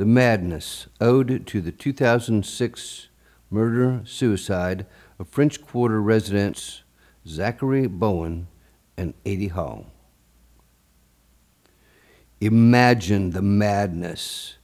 [0.00, 3.08] The Madness, Ode to the 2006
[3.50, 4.86] Murder Suicide
[5.18, 6.84] of French Quarter residents
[7.26, 8.48] Zackery Bowen
[8.96, 9.88] and Addie Hall.
[12.40, 14.54] Imagine the madness,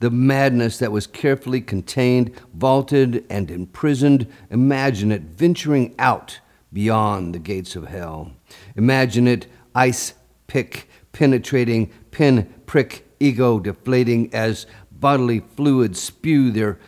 [0.00, 4.26] the madness that was carefully contained, vaulted, and imprisoned.
[4.50, 6.40] Imagine it venturing out
[6.70, 8.32] beyond the gates of hell.
[8.76, 10.12] Imagine it ice
[10.48, 14.66] pick penetrating, pin prick ego deflating as
[15.02, 16.78] bodily fluids spew their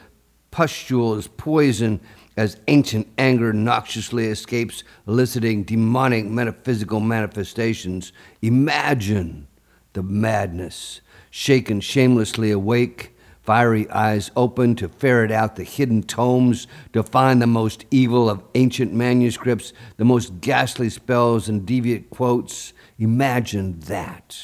[0.53, 2.01] pustules poison
[2.37, 8.13] as ancient anger noxiously escapes, eliciting demonic metaphysical manifestations.
[8.41, 9.49] Imagine
[9.95, 17.03] the madness, shaken shamelessly awake, fiery eyes open to ferret out the hidden tomes, to
[17.03, 22.73] find the most evil of ancient manuscripts, the most ghastly spells and deviant quotes.
[22.99, 24.39] Imagine that.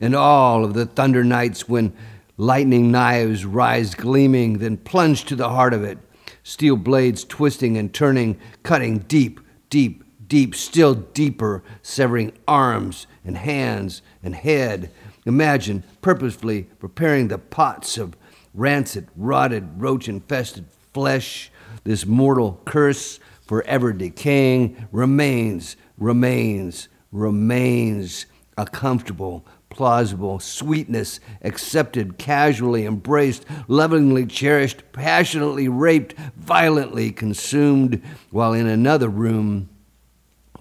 [0.00, 1.94] And all of the thunder nights when
[2.38, 5.98] lightning knives rise gleaming, then plunge to the heart of it,
[6.42, 14.00] steel blades twisting and turning, cutting deep, deep, deep, still deeper, severing arms and hands
[14.22, 14.90] and head.
[15.26, 18.16] Imagine purposefully preparing the pots of
[18.54, 20.64] rancid, rotted, roach infested
[20.94, 21.50] flesh.
[21.84, 28.26] This mortal curse, forever decaying, remains, remains, remains
[28.58, 38.66] a comfortable, plausible sweetness, accepted, casually embraced, lovingly cherished, passionately raped, violently consumed, while in
[38.66, 39.68] another room,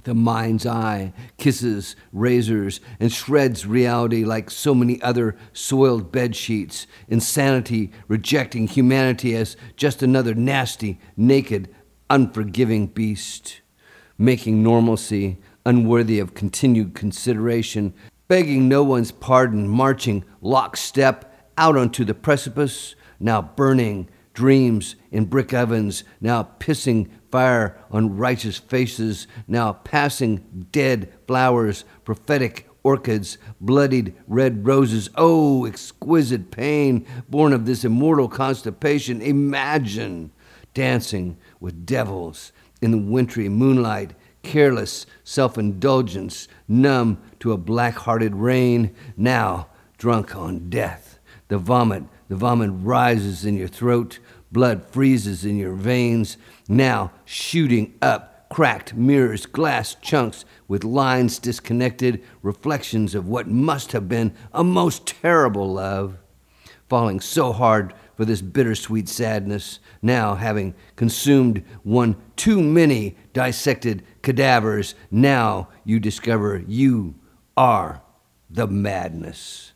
[0.04, 6.88] the mind's eye kisses razors and shreds reality like so many other soiled bed sheets.
[7.10, 11.68] Insanity rejecting humanity as just another nasty, naked,
[12.10, 13.60] unforgiving beast.
[14.18, 17.94] Making normalcy unworthy of continued consideration,
[18.30, 25.54] begging no one's pardon, marching lockstep out onto the precipice, now burning dreams in brick
[25.54, 34.66] ovens, now pissing fire on righteous faces, now passing dead flowers, prophetic orchids, bloodied red
[34.66, 35.10] roses.
[35.16, 39.22] Oh, exquisite pain born of this immortal constipation.
[39.22, 40.32] Imagine
[40.74, 44.14] dancing with devils in the wintry moonlight
[44.48, 51.20] careless self indulgence, numb to a black hearted rain, now drunk on death.
[51.50, 54.20] The vomit, the vomit rises in your throat,
[54.52, 56.38] blood freezes in your veins,
[56.70, 64.08] now shooting up cracked mirrors, glass chunks with lines disconnected, reflections of what must have
[64.08, 66.18] been a most terrible love,
[66.88, 74.96] falling so hard for this bittersweet sadness, now having consumed one too many dissected cadavers,
[75.12, 77.16] now you discover you
[77.56, 78.02] are
[78.50, 79.74] the madness.